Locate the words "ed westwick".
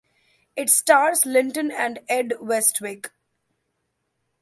2.09-3.11